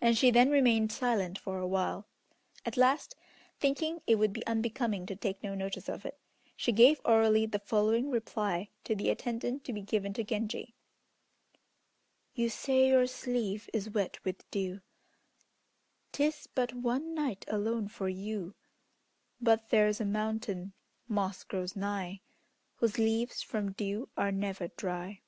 [0.00, 2.06] And she then remained silent for a while.
[2.64, 3.16] At last,
[3.58, 6.20] thinking it would be unbecoming to take no notice of it,
[6.54, 10.76] she gave orally the following reply to the attendant to be given to Genji:
[12.36, 14.82] "You say your sleeve is wet with dew,
[16.12, 18.54] 'Tis but one night alone for you,
[19.40, 20.74] But there's a mountain
[21.08, 22.20] moss grows nigh,
[22.76, 25.22] Whose leaves from dew are never dry."